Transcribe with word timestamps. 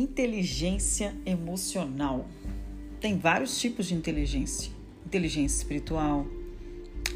Inteligência 0.00 1.14
emocional. 1.26 2.26
Tem 3.02 3.18
vários 3.18 3.60
tipos 3.60 3.84
de 3.84 3.94
inteligência: 3.94 4.72
inteligência 5.04 5.58
espiritual, 5.58 6.26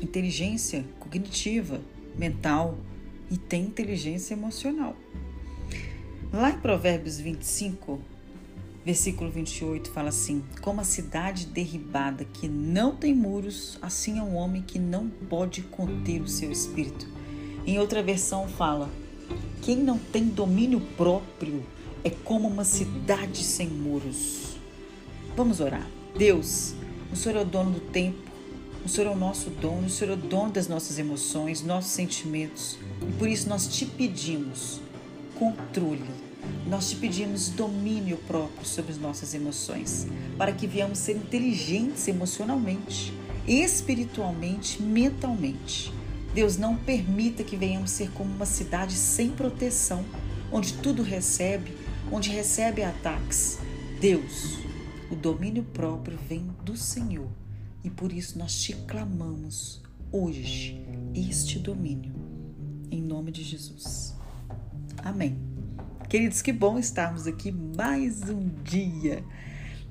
inteligência 0.03 0.85
cognitiva, 1.01 1.81
mental 2.15 2.77
e 3.31 3.39
tem 3.39 3.62
inteligência 3.65 4.35
emocional. 4.35 4.94
Lá 6.31 6.51
em 6.51 6.58
Provérbios 6.58 7.19
25, 7.19 8.03
versículo 8.85 9.30
28, 9.30 9.90
fala 9.90 10.11
assim: 10.11 10.44
Como 10.61 10.83
a 10.83 10.85
cidade 10.85 11.47
derribada 11.47 12.26
que 12.26 12.47
não 12.47 12.94
tem 12.94 13.15
muros, 13.15 13.79
assim 13.80 14.19
é 14.19 14.22
um 14.22 14.35
homem 14.35 14.61
que 14.61 14.79
não 14.79 15.08
pode 15.08 15.62
conter 15.62 16.21
o 16.21 16.29
seu 16.29 16.53
espírito. 16.53 17.09
Em 17.66 17.79
outra 17.79 18.03
versão, 18.03 18.47
fala: 18.47 18.91
Quem 19.62 19.79
não 19.79 19.98
tem 19.98 20.29
domínio 20.29 20.83
próprio 20.98 21.65
é 22.05 22.11
como 22.11 22.47
uma 22.47 22.65
cidade 22.65 23.43
sem 23.43 23.67
muros. 23.67 24.57
Vamos 25.35 25.59
orar. 25.59 25.89
Deus, 26.17 26.75
o 27.11 27.17
Senhor 27.17 27.39
é 27.39 27.43
o 27.43 27.45
dono 27.45 27.71
do 27.71 27.81
tempo, 27.81 28.19
o 28.85 28.89
Senhor 28.89 29.11
é 29.11 29.12
o 29.12 29.17
nosso 29.17 29.49
dono, 29.49 29.87
o 29.87 29.91
Senhor 29.91 30.11
é 30.11 30.15
o 30.15 30.17
dono 30.17 30.53
das 30.53 30.69
nossas 30.69 30.98
emoções, 30.98 31.62
nossos 31.62 31.93
sentimentos. 31.93 32.79
E 33.01 33.12
por 33.12 33.27
isso 33.27 33.48
nós 33.48 33.67
te 33.67 33.87
pedimos 33.87 34.81
controle, 35.35 36.05
nós 36.69 36.91
te 36.91 36.97
pedimos 36.97 37.48
domínio 37.48 38.19
próprio 38.29 38.67
sobre 38.67 38.93
as 38.93 38.98
nossas 38.98 39.33
emoções, 39.33 40.07
para 40.37 40.53
que 40.53 40.67
viemos 40.67 40.98
ser 40.98 41.17
inteligentes 41.17 42.07
emocionalmente, 42.07 43.15
espiritualmente, 43.48 44.81
mentalmente. 44.83 45.93
Deus 46.34 46.59
não 46.59 46.77
permita 46.77 47.43
que 47.43 47.57
venhamos 47.57 47.91
ser 47.91 48.11
como 48.11 48.31
uma 48.31 48.47
cidade 48.47 48.93
sem 48.93 49.31
proteção, 49.31 50.05
onde 50.53 50.75
tudo 50.75 51.03
recebe 51.03 51.84
onde 52.11 52.31
recebe 52.31 52.83
ataques. 52.83 53.59
Deus, 54.01 54.59
o 55.11 55.15
domínio 55.15 55.62
próprio 55.62 56.19
vem 56.28 56.51
do 56.65 56.77
Senhor 56.77 57.28
e 57.83 57.91
por 57.91 58.12
isso 58.12 58.39
nós 58.39 58.61
te 58.61 58.75
clamamos 58.75 59.83
hoje 60.11 60.81
este 61.15 61.59
domínio, 61.59 62.15
em 62.91 63.03
nome 63.03 63.31
de 63.31 63.43
Jesus. 63.43 64.15
Amém. 64.98 65.39
Queridos, 66.09 66.43
que 66.43 66.53
bom 66.53 66.78
estarmos 66.78 67.27
aqui 67.27 67.51
mais 67.51 68.28
um 68.28 68.48
dia, 68.62 69.25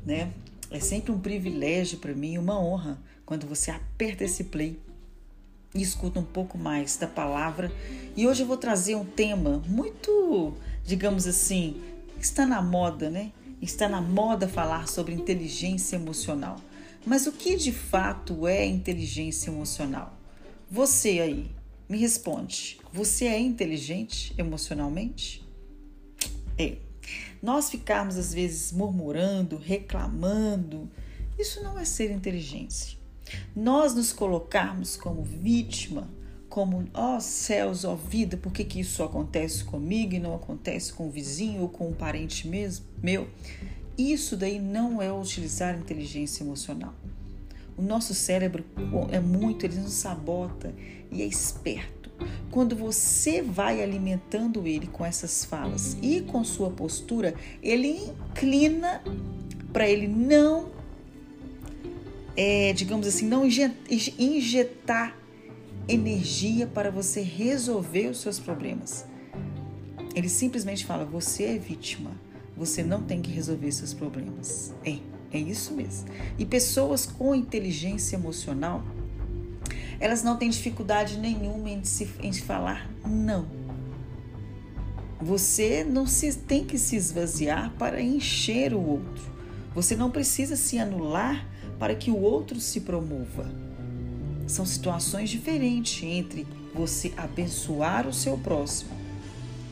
né? 0.05 0.31
É 0.71 0.79
sempre 0.79 1.11
um 1.11 1.19
privilégio 1.19 1.99
para 1.99 2.13
mim, 2.13 2.37
uma 2.37 2.59
honra, 2.59 2.99
quando 3.25 3.45
você 3.45 3.69
aperta 3.69 4.23
esse 4.23 4.45
play 4.45 4.79
e 5.75 5.81
escuta 5.81 6.19
um 6.19 6.25
pouco 6.25 6.57
mais 6.57 6.97
da 6.97 7.07
palavra. 7.07 7.71
E 8.15 8.27
hoje 8.27 8.43
eu 8.43 8.47
vou 8.47 8.57
trazer 8.57 8.95
um 8.95 9.05
tema 9.05 9.61
muito, 9.67 10.53
digamos 10.83 11.27
assim, 11.27 11.81
Está 12.23 12.45
na 12.45 12.61
moda, 12.61 13.09
né? 13.09 13.33
Está 13.61 13.89
na 13.89 14.01
moda 14.01 14.47
falar 14.47 14.87
sobre 14.87 15.13
inteligência 15.13 15.97
emocional. 15.97 16.55
Mas 17.05 17.27
o 17.27 17.33
que 17.33 17.57
de 17.57 17.73
fato 17.73 18.47
é 18.47 18.65
inteligência 18.65 19.49
emocional? 19.49 20.17
Você 20.71 21.19
aí, 21.19 21.51
me 21.89 21.97
responde. 21.97 22.79
Você 22.93 23.25
é 23.25 23.37
inteligente 23.37 24.33
emocionalmente? 24.37 25.45
É. 26.57 26.77
Nós 27.41 27.69
ficarmos 27.69 28.15
às 28.15 28.33
vezes 28.33 28.71
murmurando, 28.71 29.57
reclamando, 29.57 30.89
isso 31.37 31.61
não 31.61 31.77
é 31.77 31.83
ser 31.83 32.09
inteligência. 32.09 32.97
Nós 33.53 33.93
nos 33.93 34.13
colocarmos 34.13 34.95
como 34.95 35.23
vítima 35.23 36.07
como, 36.53 36.85
ó 36.93 37.15
oh, 37.15 37.19
céus, 37.19 37.83
ó 37.83 37.93
oh, 37.93 37.95
vida, 37.95 38.37
por 38.37 38.53
que, 38.53 38.63
que 38.63 38.79
isso 38.79 39.01
acontece 39.01 39.63
comigo 39.63 40.13
e 40.13 40.19
não 40.19 40.35
acontece 40.35 40.93
com 40.93 41.07
o 41.07 41.09
vizinho 41.09 41.63
ou 41.63 41.67
com 41.67 41.89
um 41.89 41.93
parente 41.93 42.47
mesmo, 42.47 42.85
meu? 43.01 43.27
Isso 43.97 44.37
daí 44.37 44.59
não 44.59 45.01
é 45.01 45.11
utilizar 45.11 45.75
inteligência 45.75 46.43
emocional. 46.43 46.93
O 47.75 47.81
nosso 47.81 48.13
cérebro 48.13 48.63
é 49.11 49.19
muito, 49.19 49.65
ele 49.65 49.77
nos 49.77 49.93
sabota 49.93 50.71
e 51.11 51.23
é 51.23 51.25
esperto. 51.25 52.11
Quando 52.51 52.75
você 52.75 53.41
vai 53.41 53.81
alimentando 53.81 54.67
ele 54.67 54.85
com 54.85 55.03
essas 55.03 55.43
falas 55.43 55.97
e 56.03 56.21
com 56.21 56.43
sua 56.43 56.69
postura, 56.69 57.33
ele 57.63 57.97
inclina 58.29 59.01
para 59.73 59.89
ele 59.89 60.07
não, 60.07 60.69
é, 62.37 62.73
digamos 62.73 63.07
assim, 63.07 63.25
não 63.25 63.43
injetar 63.43 65.22
energia 65.87 66.67
para 66.67 66.89
você 66.89 67.21
resolver 67.21 68.07
os 68.07 68.19
seus 68.19 68.39
problemas. 68.39 69.05
Ele 70.15 70.29
simplesmente 70.29 70.85
fala: 70.85 71.05
você 71.05 71.43
é 71.43 71.57
vítima, 71.57 72.11
você 72.55 72.83
não 72.83 73.01
tem 73.01 73.21
que 73.21 73.31
resolver 73.31 73.71
seus 73.71 73.93
problemas. 73.93 74.73
É, 74.85 74.97
é 75.31 75.39
isso 75.39 75.73
mesmo. 75.73 76.07
E 76.37 76.45
pessoas 76.45 77.05
com 77.05 77.33
inteligência 77.33 78.15
emocional, 78.15 78.83
elas 79.99 80.23
não 80.23 80.37
têm 80.37 80.49
dificuldade 80.49 81.17
nenhuma 81.17 81.69
em, 81.69 81.83
se, 81.83 82.09
em 82.21 82.31
falar 82.33 82.89
não. 83.05 83.47
Você 85.21 85.85
não 85.85 86.05
se, 86.05 86.33
tem 86.35 86.65
que 86.65 86.77
se 86.77 86.97
esvaziar 86.97 87.73
para 87.77 88.01
encher 88.01 88.73
o 88.73 88.81
outro. 88.81 89.31
Você 89.73 89.95
não 89.95 90.11
precisa 90.11 90.55
se 90.55 90.77
anular 90.77 91.47
para 91.79 91.95
que 91.95 92.11
o 92.11 92.19
outro 92.19 92.59
se 92.59 92.81
promova. 92.81 93.72
São 94.47 94.65
situações 94.65 95.29
diferentes 95.29 96.03
entre 96.03 96.45
você 96.73 97.13
abençoar 97.15 98.07
o 98.07 98.13
seu 98.13 98.37
próximo, 98.37 98.91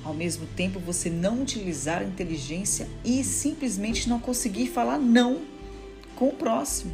ao 0.04 0.14
mesmo 0.14 0.46
tempo 0.56 0.80
você 0.80 1.10
não 1.10 1.42
utilizar 1.42 2.02
a 2.02 2.06
inteligência 2.06 2.88
e 3.04 3.24
simplesmente 3.24 4.08
não 4.08 4.20
conseguir 4.20 4.68
falar 4.68 4.98
não 4.98 5.42
com 6.16 6.30
o 6.30 6.34
próximo. 6.34 6.92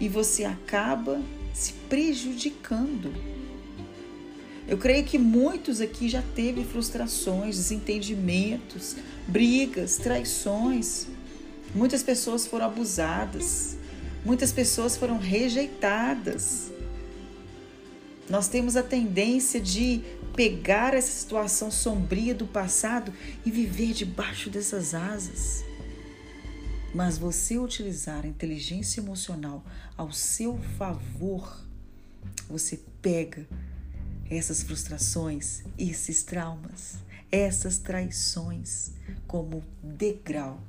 E 0.00 0.08
você 0.08 0.44
acaba 0.44 1.20
se 1.52 1.72
prejudicando. 1.88 3.12
Eu 4.68 4.76
creio 4.76 5.02
que 5.02 5.18
muitos 5.18 5.80
aqui 5.80 6.08
já 6.08 6.22
teve 6.36 6.62
frustrações, 6.62 7.56
desentendimentos, 7.56 8.96
brigas, 9.26 9.96
traições. 9.96 11.06
Muitas 11.74 12.02
pessoas 12.02 12.46
foram 12.46 12.66
abusadas, 12.66 13.76
muitas 14.24 14.52
pessoas 14.52 14.96
foram 14.96 15.18
rejeitadas. 15.18 16.70
Nós 18.30 18.46
temos 18.46 18.76
a 18.76 18.82
tendência 18.82 19.58
de 19.58 20.02
pegar 20.36 20.92
essa 20.92 21.10
situação 21.10 21.70
sombria 21.70 22.34
do 22.34 22.46
passado 22.46 23.12
e 23.44 23.50
viver 23.50 23.94
debaixo 23.94 24.50
dessas 24.50 24.94
asas. 24.94 25.64
Mas 26.94 27.16
você 27.16 27.58
utilizar 27.58 28.24
a 28.24 28.28
inteligência 28.28 29.00
emocional 29.00 29.64
ao 29.96 30.12
seu 30.12 30.58
favor, 30.76 31.64
você 32.48 32.78
pega 33.00 33.46
essas 34.30 34.62
frustrações, 34.62 35.62
esses 35.78 36.22
traumas, 36.22 36.96
essas 37.32 37.78
traições 37.78 38.92
como 39.26 39.64
degrau, 39.82 40.60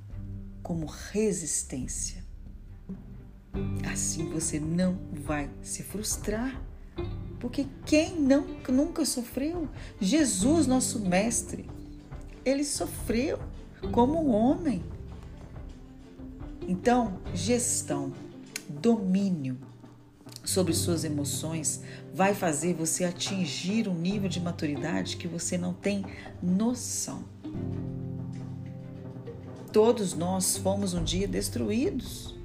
como 0.64 0.86
resistência. 0.86 2.24
Assim 3.92 4.30
você 4.30 4.60
não 4.60 4.98
vai 5.12 5.50
se 5.62 5.84
frustrar 5.84 6.69
porque 7.40 7.66
quem 7.86 8.20
não, 8.20 8.46
nunca 8.68 9.06
sofreu? 9.06 9.68
Jesus, 10.00 10.68
nosso 10.68 11.00
mestre, 11.00 11.66
ele 12.44 12.64
sofreu 12.64 13.40
como 13.92 14.22
um 14.22 14.34
homem. 14.34 14.84
Então, 16.68 17.20
gestão, 17.34 18.14
domínio 18.70 19.58
sobre 20.44 20.74
suas 20.74 21.04
emoções 21.04 21.82
vai 22.14 22.34
fazer 22.34 22.74
você 22.74 23.06
atingir 23.06 23.88
um 23.88 23.94
nível 23.94 24.30
de 24.30 24.40
maturidade 24.40 25.18
que 25.18 25.28
você 25.28 25.58
não 25.58 25.74
tem 25.74 26.06
noção. 26.42 27.24
Todos 29.72 30.14
nós 30.16 30.58
fomos 30.58 30.94
um 30.94 31.04
dia 31.04 31.28
destruídos. 31.28 32.39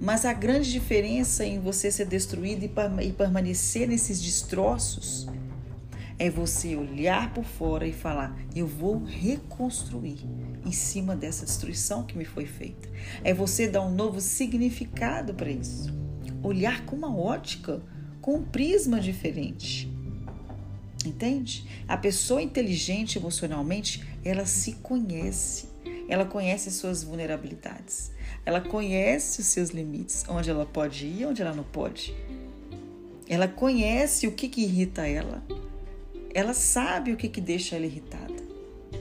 Mas 0.00 0.24
a 0.24 0.32
grande 0.32 0.72
diferença 0.72 1.44
em 1.44 1.60
você 1.60 1.92
ser 1.92 2.06
destruído 2.06 2.64
e 2.64 3.12
permanecer 3.12 3.86
nesses 3.86 4.20
destroços 4.20 5.28
é 6.18 6.28
você 6.28 6.76
olhar 6.76 7.34
por 7.34 7.44
fora 7.44 7.86
e 7.86 7.92
falar: 7.92 8.34
eu 8.54 8.66
vou 8.66 9.04
reconstruir 9.04 10.18
em 10.64 10.72
cima 10.72 11.14
dessa 11.16 11.46
destruição 11.46 12.02
que 12.02 12.16
me 12.16 12.24
foi 12.24 12.46
feita. 12.46 12.88
É 13.24 13.34
você 13.34 13.68
dar 13.68 13.82
um 13.82 13.90
novo 13.90 14.20
significado 14.20 15.34
para 15.34 15.50
isso. 15.50 15.92
Olhar 16.42 16.84
com 16.86 16.96
uma 16.96 17.14
ótica, 17.14 17.82
com 18.20 18.36
um 18.36 18.42
prisma 18.42 19.00
diferente. 19.00 19.90
Entende? 21.04 21.64
A 21.88 21.96
pessoa 21.96 22.42
inteligente 22.42 23.16
emocionalmente, 23.16 24.06
ela 24.22 24.44
se 24.44 24.72
conhece. 24.74 25.69
Ela 26.10 26.24
conhece 26.24 26.72
suas 26.72 27.04
vulnerabilidades. 27.04 28.10
Ela 28.44 28.60
conhece 28.60 29.40
os 29.40 29.46
seus 29.46 29.70
limites, 29.70 30.24
onde 30.28 30.50
ela 30.50 30.66
pode 30.66 31.06
ir, 31.06 31.24
onde 31.24 31.40
ela 31.40 31.54
não 31.54 31.62
pode. 31.62 32.12
Ela 33.28 33.46
conhece 33.46 34.26
o 34.26 34.32
que, 34.32 34.48
que 34.48 34.62
irrita 34.62 35.06
ela. 35.06 35.40
Ela 36.34 36.52
sabe 36.52 37.12
o 37.12 37.16
que, 37.16 37.28
que 37.28 37.40
deixa 37.40 37.76
ela 37.76 37.86
irritada. 37.86 38.34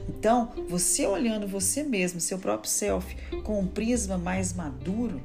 Então, 0.08 0.54
você 0.70 1.08
olhando 1.08 1.48
você 1.48 1.82
mesmo, 1.82 2.20
seu 2.20 2.38
próprio 2.38 2.70
self, 2.70 3.18
com 3.44 3.60
um 3.60 3.66
prisma 3.66 4.16
mais 4.16 4.54
maduro, 4.54 5.20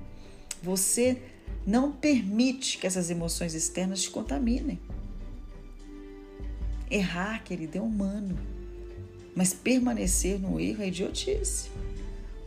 você 0.63 1.21
não 1.67 1.93
permite 1.93 2.79
que 2.79 2.87
essas 2.87 3.11
emoções 3.11 3.53
externas 3.53 4.01
te 4.01 4.11
contaminem. 4.11 4.81
Errar, 6.91 7.45
querido, 7.45 7.77
é 7.77 7.81
humano. 7.83 8.54
Mas 9.35 9.53
permanecer 9.53 10.39
no 10.39 10.61
erro 10.61 10.83
é 10.83 10.89
idiotice. 10.89 11.71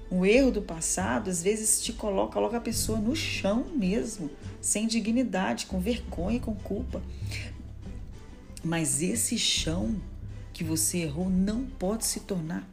O 0.09 0.25
erro 0.25 0.51
do 0.51 0.61
passado 0.61 1.29
às 1.29 1.43
vezes 1.43 1.81
te 1.81 1.91
coloca, 1.91 2.33
coloca 2.33 2.57
a 2.57 2.61
pessoa 2.61 2.97
no 2.97 3.15
chão 3.15 3.65
mesmo, 3.75 4.29
sem 4.61 4.87
dignidade, 4.87 5.65
com 5.65 5.79
vergonha, 5.79 6.39
com 6.39 6.55
culpa. 6.55 7.01
Mas 8.63 9.01
esse 9.01 9.37
chão 9.37 9.99
que 10.53 10.63
você 10.63 10.99
errou 10.99 11.29
não 11.29 11.65
pode 11.65 12.05
se 12.05 12.21
tornar 12.21 12.67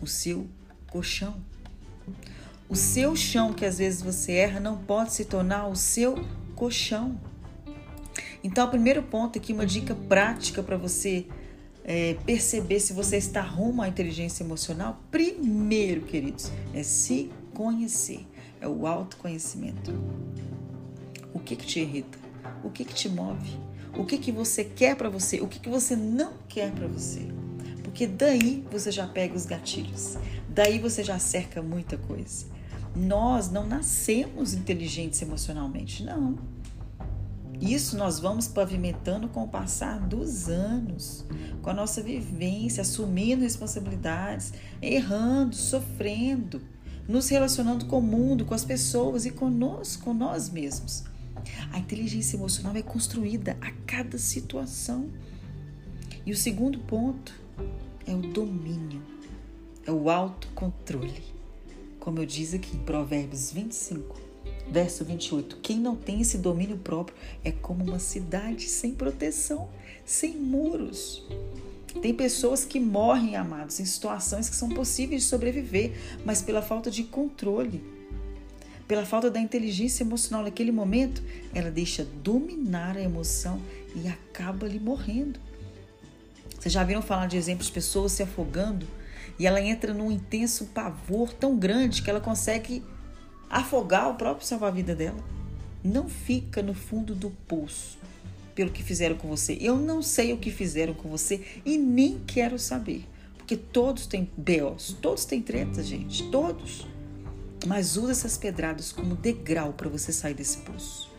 o 0.00 0.06
seu 0.06 0.46
colchão. 0.88 1.36
O 2.68 2.76
seu 2.76 3.16
chão 3.16 3.52
que 3.52 3.64
às 3.64 3.78
vezes 3.78 4.02
você 4.02 4.32
erra 4.32 4.60
não 4.60 4.76
pode 4.76 5.12
se 5.12 5.24
tornar 5.24 5.68
o 5.68 5.76
seu 5.76 6.22
colchão. 6.54 7.18
Então, 8.42 8.66
o 8.66 8.70
primeiro 8.70 9.02
ponto 9.02 9.38
aqui, 9.38 9.52
uma 9.52 9.66
dica 9.66 9.94
prática 9.94 10.62
para 10.62 10.76
você 10.76 11.26
é, 11.88 12.14
perceber 12.26 12.80
se 12.80 12.92
você 12.92 13.16
está 13.16 13.40
rumo 13.40 13.80
à 13.80 13.88
inteligência 13.88 14.42
emocional, 14.42 15.00
primeiro, 15.08 16.00
queridos, 16.00 16.50
é 16.74 16.82
se 16.82 17.30
conhecer, 17.54 18.26
é 18.60 18.66
o 18.66 18.88
autoconhecimento. 18.88 19.94
O 21.32 21.38
que, 21.38 21.54
que 21.54 21.64
te 21.64 21.78
irrita? 21.78 22.18
O 22.64 22.70
que, 22.70 22.84
que 22.84 22.92
te 22.92 23.08
move? 23.08 23.56
O 23.96 24.04
que, 24.04 24.18
que 24.18 24.32
você 24.32 24.64
quer 24.64 24.96
para 24.96 25.08
você? 25.08 25.40
O 25.40 25.46
que, 25.46 25.60
que 25.60 25.68
você 25.68 25.94
não 25.94 26.32
quer 26.48 26.72
para 26.72 26.88
você? 26.88 27.28
Porque 27.84 28.04
daí 28.04 28.66
você 28.70 28.90
já 28.90 29.06
pega 29.06 29.36
os 29.36 29.46
gatilhos, 29.46 30.18
daí 30.48 30.80
você 30.80 31.04
já 31.04 31.20
cerca 31.20 31.62
muita 31.62 31.96
coisa. 31.96 32.46
Nós 32.96 33.48
não 33.48 33.64
nascemos 33.64 34.54
inteligentes 34.54 35.22
emocionalmente, 35.22 36.02
não. 36.02 36.36
Isso 37.60 37.96
nós 37.96 38.20
vamos 38.20 38.46
pavimentando 38.46 39.28
com 39.28 39.44
o 39.44 39.48
passar 39.48 39.98
dos 39.98 40.48
anos, 40.48 41.24
com 41.66 41.70
a 41.70 41.74
nossa 41.74 42.00
vivência, 42.00 42.82
assumindo 42.82 43.42
responsabilidades, 43.42 44.52
errando, 44.80 45.56
sofrendo, 45.56 46.62
nos 47.08 47.28
relacionando 47.28 47.86
com 47.86 47.98
o 47.98 48.02
mundo, 48.02 48.44
com 48.44 48.54
as 48.54 48.64
pessoas 48.64 49.26
e 49.26 49.32
conosco, 49.32 50.04
com 50.04 50.14
nós 50.14 50.48
mesmos. 50.48 51.02
A 51.72 51.80
inteligência 51.80 52.36
emocional 52.36 52.76
é 52.76 52.82
construída 52.82 53.56
a 53.60 53.72
cada 53.84 54.16
situação. 54.16 55.10
E 56.24 56.30
o 56.30 56.36
segundo 56.36 56.78
ponto 56.78 57.34
é 58.06 58.14
o 58.14 58.22
domínio, 58.22 59.02
é 59.84 59.90
o 59.90 60.08
autocontrole. 60.08 61.20
Como 61.98 62.20
eu 62.20 62.26
diz 62.26 62.54
aqui 62.54 62.76
em 62.76 62.80
Provérbios 62.84 63.50
25, 63.50 64.20
verso 64.70 65.04
28. 65.04 65.56
Quem 65.56 65.78
não 65.78 65.96
tem 65.96 66.20
esse 66.20 66.38
domínio 66.38 66.78
próprio 66.78 67.16
é 67.44 67.50
como 67.50 67.84
uma 67.84 67.98
cidade 67.98 68.68
sem 68.68 68.94
proteção, 68.94 69.68
sem 70.04 70.36
muros. 70.36 71.26
Tem 72.00 72.14
pessoas 72.14 72.64
que 72.64 72.78
morrem, 72.78 73.36
amados, 73.36 73.80
em 73.80 73.84
situações 73.84 74.48
que 74.48 74.56
são 74.56 74.68
possíveis 74.68 75.22
de 75.22 75.28
sobreviver, 75.28 75.92
mas 76.24 76.42
pela 76.42 76.62
falta 76.62 76.90
de 76.90 77.04
controle, 77.04 77.82
pela 78.86 79.04
falta 79.04 79.30
da 79.30 79.40
inteligência 79.40 80.04
emocional 80.04 80.44
naquele 80.44 80.70
momento, 80.70 81.22
ela 81.54 81.70
deixa 81.70 82.04
dominar 82.22 82.96
a 82.96 83.02
emoção 83.02 83.60
e 83.94 84.06
acaba 84.06 84.66
ali 84.66 84.78
morrendo. 84.78 85.40
Vocês 86.58 86.72
já 86.72 86.84
viram 86.84 87.02
falar 87.02 87.26
de 87.26 87.36
exemplos 87.36 87.66
de 87.66 87.72
pessoas 87.72 88.12
se 88.12 88.22
afogando 88.22 88.86
e 89.38 89.46
ela 89.46 89.60
entra 89.60 89.92
num 89.92 90.10
intenso 90.10 90.66
pavor 90.66 91.32
tão 91.32 91.56
grande 91.56 92.02
que 92.02 92.10
ela 92.10 92.20
consegue 92.20 92.82
afogar 93.50 94.10
o 94.10 94.14
próprio 94.14 94.46
salva-vida 94.46 94.94
dela. 94.94 95.22
Não 95.82 96.08
fica 96.08 96.62
no 96.62 96.74
fundo 96.74 97.14
do 97.14 97.30
poço 97.30 97.98
pelo 98.56 98.70
que 98.70 98.82
fizeram 98.82 99.16
com 99.16 99.28
você. 99.28 99.56
Eu 99.60 99.76
não 99.76 100.02
sei 100.02 100.32
o 100.32 100.38
que 100.38 100.50
fizeram 100.50 100.94
com 100.94 101.08
você 101.08 101.42
e 101.64 101.76
nem 101.76 102.18
quero 102.26 102.58
saber. 102.58 103.04
Porque 103.36 103.56
todos 103.56 104.06
têm 104.06 104.28
beos, 104.36 104.96
todos 105.00 105.24
têm 105.24 105.40
tretas, 105.40 105.86
gente, 105.86 106.28
todos. 106.30 106.88
Mas 107.66 107.96
use 107.96 108.10
essas 108.10 108.36
pedradas 108.36 108.90
como 108.90 109.14
degrau 109.14 109.74
para 109.74 109.88
você 109.88 110.10
sair 110.12 110.34
desse 110.34 110.58
poço. 110.58 111.14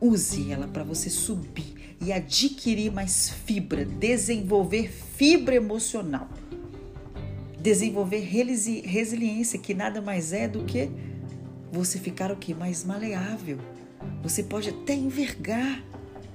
Use 0.00 0.50
ela 0.52 0.68
para 0.68 0.84
você 0.84 1.10
subir 1.10 1.96
e 2.00 2.12
adquirir 2.12 2.92
mais 2.92 3.30
fibra, 3.30 3.84
desenvolver 3.84 4.90
fibra 4.90 5.56
emocional. 5.56 6.28
Desenvolver 7.60 8.20
resiliência, 8.20 9.58
que 9.58 9.74
nada 9.74 10.00
mais 10.00 10.32
é 10.32 10.46
do 10.46 10.64
que 10.64 10.88
você 11.72 11.98
ficar 11.98 12.30
o 12.30 12.36
que? 12.36 12.54
Mais 12.54 12.84
maleável. 12.84 13.58
Você 14.22 14.42
pode 14.42 14.68
até 14.68 14.94
envergar, 14.94 15.82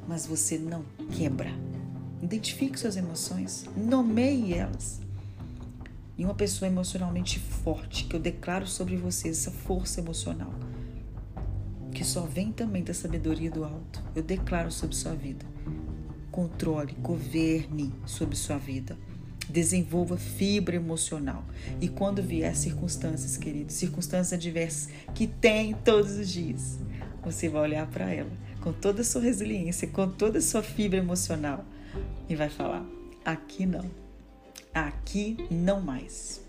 mas 0.08 0.26
você 0.26 0.58
não 0.58 0.84
quebra. 1.12 1.52
Identifique 2.22 2.80
suas 2.80 2.96
emoções, 2.96 3.66
nomeie 3.76 4.54
elas. 4.54 5.02
E 6.18 6.26
uma 6.26 6.36
pessoa 6.36 6.70
emocionalmente 6.70 7.40
forte, 7.40 8.06
que 8.06 8.16
eu 8.16 8.20
declaro 8.20 8.68
sobre 8.68 8.96
você 8.96 9.30
essa 9.30 9.50
força 9.50 10.00
emocional, 10.00 10.54
que 11.94 12.04
só 12.04 12.22
vem 12.22 12.52
também 12.52 12.84
da 12.84 12.94
sabedoria 12.94 13.50
do 13.50 13.64
alto, 13.64 14.04
eu 14.16 14.22
declaro 14.22 14.72
sobre 14.72 14.96
sua 14.96 15.14
vida. 15.14 15.46
Controle, 16.32 16.94
governe 17.02 17.94
sobre 18.06 18.36
sua 18.36 18.58
vida 18.58 18.98
desenvolva 19.52 20.18
fibra 20.18 20.76
emocional. 20.76 21.44
E 21.80 21.88
quando 21.88 22.24
vier 22.24 22.56
circunstâncias, 22.56 23.38
queridos, 23.38 23.76
circunstâncias 23.76 24.34
adversas 24.34 24.90
que 25.14 25.28
tem 25.28 25.74
todos 25.74 26.12
os 26.12 26.30
dias, 26.30 26.80
você 27.24 27.50
vai 27.50 27.62
olhar 27.62 27.88
para 27.88 28.12
ela 28.12 28.32
com 28.62 28.72
toda 28.72 29.02
a 29.02 29.04
sua 29.04 29.22
resiliência, 29.22 29.88
com 29.88 30.08
toda 30.08 30.40
a 30.40 30.42
sua 30.42 30.64
fibra 30.64 31.00
emocional 31.00 31.66
e 32.30 32.36
vai 32.36 32.50
falar: 32.50 32.86
aqui 33.26 33.66
não, 33.66 33.90
aqui 34.74 35.38
não 35.50 35.82
mais. 35.82 36.42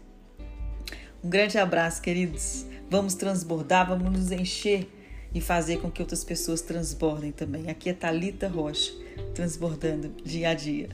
Um 1.22 1.28
grande 1.28 1.58
abraço, 1.58 2.02
queridos. 2.02 2.66
Vamos 2.90 3.14
transbordar, 3.14 3.88
vamos 3.88 4.12
nos 4.12 4.30
encher 4.30 4.88
e 5.34 5.40
fazer 5.40 5.80
com 5.80 5.90
que 5.90 6.02
outras 6.02 6.22
pessoas 6.22 6.60
transbordem 6.60 7.32
também. 7.32 7.70
Aqui 7.70 7.88
é 7.88 7.94
Talita 7.94 8.48
Rocha, 8.48 8.92
transbordando 9.34 10.08
dia 10.24 10.50
a 10.50 10.54
dia. 10.54 10.90